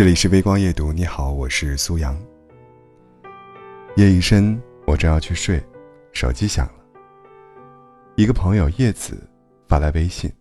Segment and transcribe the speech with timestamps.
[0.00, 2.18] 这里是微光夜读，你好，我是苏阳。
[3.96, 5.62] 夜已深，我正要去睡，
[6.10, 6.72] 手机响了。
[8.16, 9.28] 一个朋友叶子
[9.68, 10.32] 发来微信。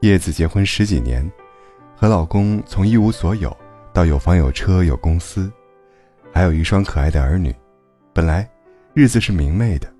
[0.00, 1.30] 叶子结婚十几年，
[1.94, 3.54] 和老公从一无所有
[3.92, 5.52] 到有房有车有公司，
[6.32, 7.54] 还有一双可爱的儿女，
[8.14, 8.50] 本来
[8.94, 9.92] 日子是明媚的，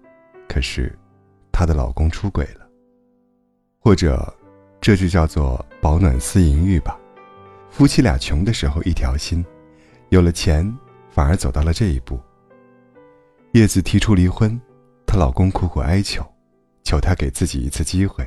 [0.49, 0.91] 可是
[1.53, 2.67] 她的老公出轨了。
[3.79, 4.35] 或者，
[4.81, 6.99] 这就叫做饱暖思淫欲吧。
[7.77, 9.45] 夫妻俩穷的时候一条心，
[10.11, 10.65] 有了钱
[11.11, 12.21] 反而走到了这一步。
[13.51, 14.61] 叶子提出离婚，
[15.05, 16.25] 她老公苦苦哀求，
[16.85, 18.25] 求她给自己一次机会。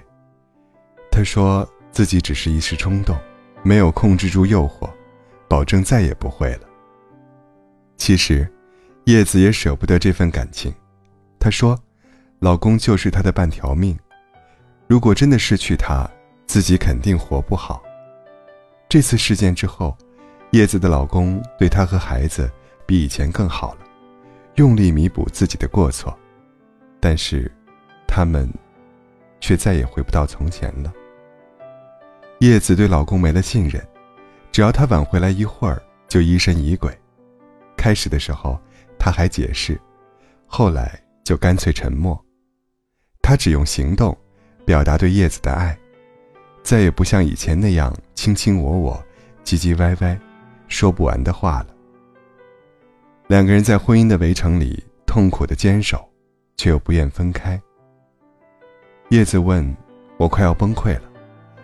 [1.09, 3.17] 他说自己只是一时冲动，
[3.63, 4.89] 没有控制住诱惑，
[5.47, 6.67] 保证再也不会了。
[7.95, 8.45] 其实，
[9.05, 10.75] 叶子也舍不得这份感情。
[11.39, 11.79] 她说，
[12.39, 13.97] 老公就是她的半条命，
[14.87, 16.05] 如果真的失去他，
[16.47, 17.81] 自己肯定活不好。
[18.89, 19.97] 这次事件之后，
[20.51, 22.49] 叶子的老公对她和孩子
[22.85, 23.81] 比以前更好了，
[24.55, 26.17] 用力弥补自己的过错，
[26.99, 27.51] 但是，
[28.07, 28.49] 他们，
[29.41, 30.93] 却再也回不到从前了。
[32.39, 33.85] 叶子对老公没了信任，
[34.51, 36.97] 只要他晚回来一会儿，就疑神疑鬼。
[37.75, 38.57] 开始的时候，
[38.97, 39.79] 他还解释，
[40.45, 42.17] 后来就干脆沉默。
[43.21, 44.17] 他只用行动
[44.65, 45.77] 表达对叶子的爱，
[46.67, 49.05] 再也不像以前那样卿卿我我、
[49.45, 50.19] 唧唧歪歪、
[50.67, 51.67] 说不完的话了。
[53.27, 56.05] 两个人在婚姻的围城里痛苦的坚守，
[56.57, 57.57] 却又不愿分开。
[59.11, 59.73] 叶子问
[60.19, 61.03] ：“我快要崩溃了。”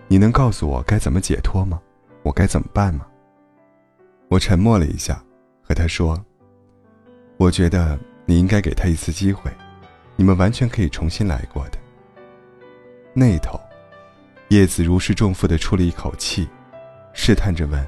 [0.07, 1.81] 你能告诉我该怎么解脱吗？
[2.21, 3.05] 我该怎么办吗？
[4.29, 5.21] 我沉默了一下，
[5.61, 6.17] 和他说
[7.35, 9.51] ：“我觉得你应该给他一次机会，
[10.15, 11.77] 你们完全可以重新来过的。”
[13.13, 13.59] 那头，
[14.53, 16.47] 叶子如释重负的出了一口气，
[17.11, 17.83] 试探着问：“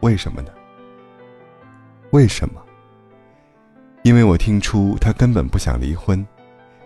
[0.00, 0.50] 为什么呢？”
[2.12, 2.62] 为什么？
[4.02, 6.24] 因为我听出他根本不想离婚，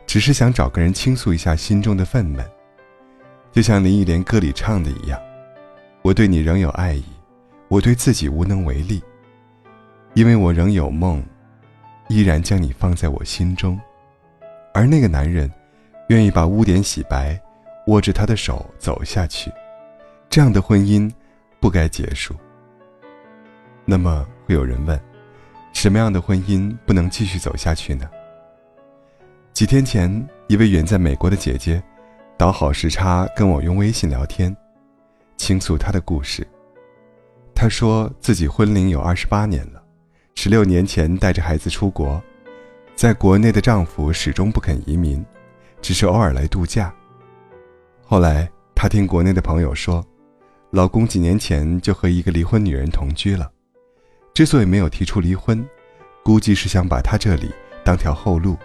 [0.07, 2.45] 只是想找个人倾诉一下心中的愤懑。
[3.51, 5.21] 就像林忆莲歌里唱的一样，
[6.03, 7.05] 我对你仍有爱意，
[7.67, 9.03] 我对自己无能为力，
[10.15, 11.21] 因为我仍有梦，
[12.09, 13.77] 依然将你放在我心中。
[14.73, 15.51] 而那个男人，
[16.09, 17.37] 愿意把污点洗白，
[17.89, 19.51] 握着他的手走下去，
[20.29, 21.11] 这样的婚姻
[21.59, 22.35] 不该结束。
[23.87, 25.01] 那么会有人问，
[25.73, 28.07] 什么样的婚姻不能继续走下去呢？
[29.55, 31.83] 几天前，一位远在美国的姐姐。
[32.37, 34.57] 倒好时差，跟我用微信聊天，
[35.37, 36.47] 倾诉她的故事。
[37.53, 39.83] 她说自己婚龄有二十八年了，
[40.37, 42.23] 十六年前带着孩子出国，
[42.95, 45.25] 在国内的丈夫始终不肯移民，
[45.81, 46.95] 只是偶尔来度假。
[48.11, 50.03] 后来她听国内的朋友说，
[50.71, 53.53] 老公几年前就和一个离婚女人同居了，
[54.33, 55.63] 之所以没有提出离婚，
[56.23, 57.51] 估计是想把她这里
[57.85, 58.57] 当条后路，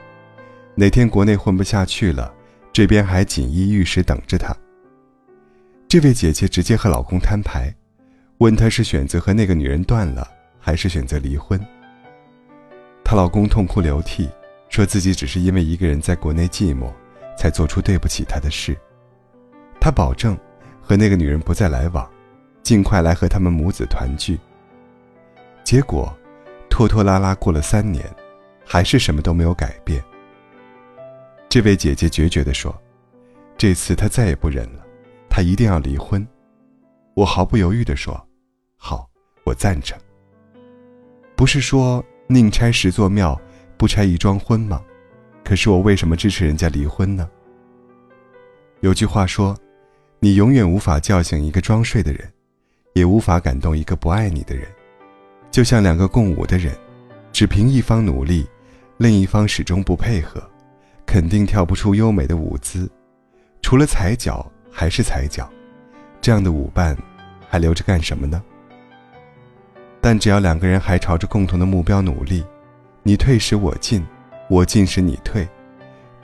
[0.75, 2.33] 哪天国内混不下去了。
[2.71, 4.55] 这边还锦衣玉食等着她。
[5.89, 7.69] 这位姐姐直接和老公摊牌，
[8.37, 10.25] 问她是选择和那个女人断了，
[10.57, 11.59] 还是选择离婚。
[13.03, 14.29] 她老公痛哭流涕，
[14.69, 16.89] 说自己只是因为一个人在国内寂寞，
[17.37, 18.77] 才做出对不起她的事。
[19.83, 20.37] 他保证
[20.81, 22.09] 和那个女人不再来往，
[22.63, 24.39] 尽快来和他们母子团聚。
[25.61, 26.09] 结果，
[26.69, 28.09] 拖拖拉拉过了三年，
[28.65, 30.01] 还是什么都没有改变。
[31.49, 32.73] 这位姐姐决绝地说
[33.59, 34.85] ：“这次她再也不忍了，
[35.29, 36.25] 她一定要离婚。”
[37.13, 38.25] 我毫不犹豫地说
[38.79, 39.09] ：“好，
[39.43, 39.99] 我赞成。”
[41.35, 43.37] 不是说宁拆十座庙，
[43.75, 44.81] 不拆一桩婚吗？
[45.43, 47.29] 可是我为什么支持人家离婚呢？
[48.79, 49.53] 有句话说
[50.23, 52.31] ：“你永远无法叫醒一个装睡的人，
[52.93, 54.65] 也无法感动一个不爱你的人。”
[55.51, 56.73] 就像两个共舞的人，
[57.33, 58.47] 只凭一方努力，
[58.95, 60.41] 另一方始终不配合。
[61.05, 62.89] 肯定跳不出优美的舞姿，
[63.61, 65.51] 除了踩脚还是踩脚，
[66.21, 66.97] 这样的舞伴
[67.49, 68.41] 还留着干什么呢？
[69.99, 72.45] 但只要两个人还朝着共同的目标努力，
[73.03, 74.01] 你退时我进，
[74.49, 75.45] 我进时你退，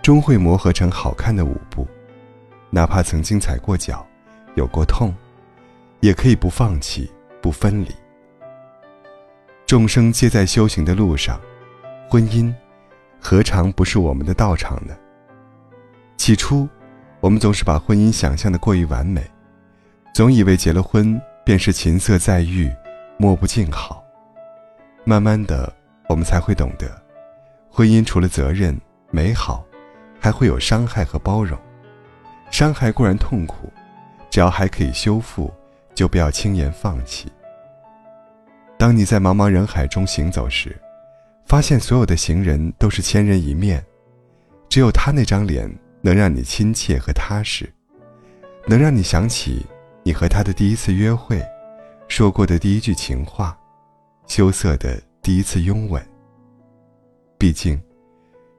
[0.02, 1.86] 终会磨合成好看的舞步。
[2.70, 4.06] 哪怕曾经踩过脚，
[4.56, 5.14] 有过痛，
[6.02, 7.10] 也可以不放弃，
[7.42, 7.90] 不分离。
[9.66, 11.40] 众生皆在修行的路上，
[12.10, 12.54] 婚姻。
[13.22, 14.96] 何尝不是我们的道场呢？
[16.16, 16.70] 起初，
[17.20, 19.22] 我们总是把婚姻想象的过于完美，
[20.14, 22.72] 总以为结了婚便是琴瑟在御，
[23.18, 24.02] 莫不静好。
[25.04, 25.72] 慢慢的，
[26.08, 26.90] 我们才会懂得，
[27.70, 28.80] 婚姻除了责任、
[29.12, 29.66] 美好，
[30.18, 31.60] 还会有伤害和包容。
[32.52, 33.72] 伤害固然痛苦，
[34.30, 35.54] 只要还可以修复，
[35.94, 37.32] 就不要轻言放弃。
[38.78, 40.76] 当你在茫茫人海中行走时，
[41.46, 43.84] 发现所有的行人都是千人一面，
[44.70, 45.70] 只有他那张脸
[46.02, 47.72] 能让你亲切和踏实，
[48.68, 49.66] 能让你想起
[50.04, 51.44] 你和他的第一次约会，
[52.08, 53.58] 说过的第一句情话，
[54.28, 56.02] 羞涩的第一次拥吻。
[57.38, 57.82] 毕竟，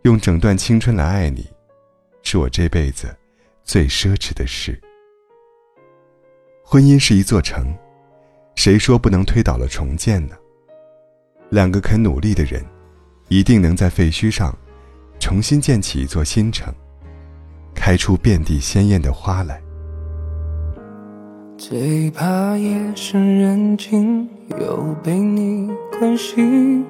[0.02, 1.46] 用整段青春来爱你，
[2.22, 3.14] 是我这辈子
[3.70, 4.76] 最奢侈的事。
[6.64, 7.72] 婚姻是一座城，
[8.56, 10.34] 谁说不能推倒了重建呢？
[11.50, 12.66] 两个肯努力的人，
[13.28, 14.52] 一定能在废墟上
[15.20, 16.74] 重新建起一座新城，
[17.72, 19.62] 开出遍地鲜艳的花来。
[21.56, 24.28] 最怕夜深人静
[24.58, 26.84] 又被你关心，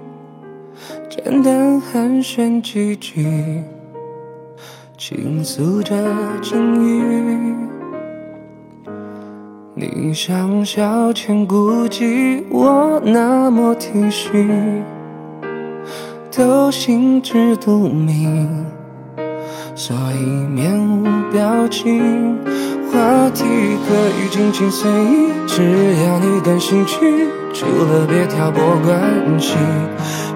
[1.11, 3.63] 简单寒暄几句，
[5.01, 5.97] 倾诉着
[6.43, 7.55] 境遇。
[9.75, 14.47] 你像小千孤寂，我那么体恤，
[16.31, 18.67] 都心知肚明，
[19.75, 22.37] 所以面无表情。
[22.93, 25.63] 话题可以尽情随意，只
[26.05, 27.29] 要你感兴趣。
[27.53, 29.01] 除了别挑拨关
[29.39, 29.55] 系，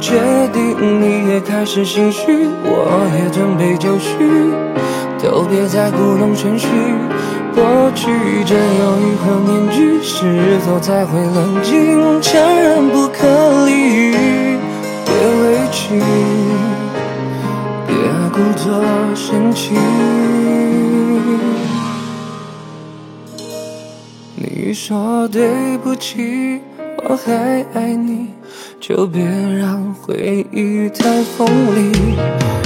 [0.00, 0.14] 确
[0.52, 4.52] 定你也开始心虚，我也准备就绪，
[5.22, 6.68] 都别再故弄玄虚。
[7.54, 8.10] 过去
[8.44, 12.20] 真有一何年纪，是否才会冷静？
[12.20, 14.58] 强忍不可理喻，
[15.04, 16.00] 别委屈，
[17.86, 17.96] 别
[18.32, 18.82] 故作
[19.14, 19.76] 深情。
[24.66, 26.58] 你说对不起，
[27.06, 28.28] 我还爱你，
[28.80, 31.46] 就别让回忆太锋
[31.76, 31.92] 利。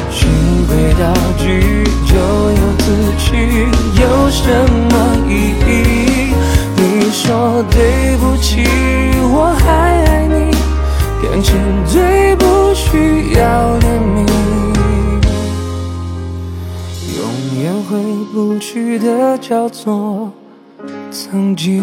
[0.08, 0.30] 循
[0.68, 2.14] 规蹈矩，就
[2.52, 2.86] 有自
[3.18, 3.66] 取。
[4.00, 4.94] 有什么
[5.28, 6.32] 意义？
[6.76, 8.62] 你说对不起，
[9.32, 9.66] 我还
[10.04, 10.52] 爱你，
[11.20, 13.84] 感情最不需要怜
[14.14, 14.24] 悯，
[17.18, 17.20] 永
[17.60, 17.98] 远回
[18.32, 20.30] 不去的叫做
[21.10, 21.78] 曾经。